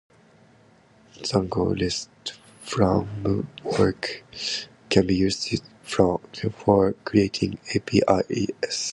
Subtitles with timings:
[1.13, 2.09] Django Rest
[2.63, 4.23] Framework
[4.89, 6.17] can be used for
[7.05, 7.79] creating A.
[7.81, 8.01] P.
[8.07, 8.89] I.'s.